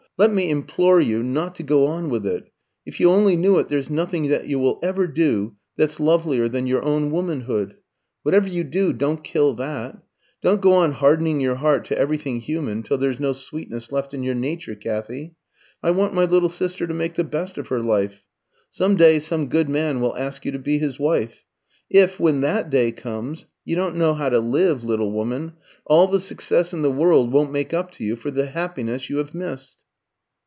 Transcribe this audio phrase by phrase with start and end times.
[0.17, 2.51] Let me implore you not to go on with it.
[2.85, 6.67] If you only knew it, there's nothing that you will ever do that's lovelier than
[6.67, 7.77] your own womanhood.
[8.21, 9.97] Whatever you do, don't kill that.
[10.39, 14.21] Don't go on hardening your heart to everything human till there's no sweetness left in
[14.21, 15.37] your nature, Kathy.
[15.81, 18.21] I want my little sister to make the best of her life.
[18.69, 21.45] Some day some good man will ask you to be his wife.
[21.89, 25.53] If, when that day comes, you don't know how to love, little woman,
[25.87, 29.17] all the success in the world won't make up to you for the happiness you
[29.17, 29.77] have missed."